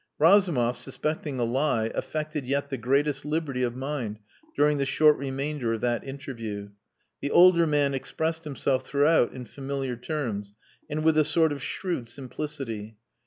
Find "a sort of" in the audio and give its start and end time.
11.19-11.61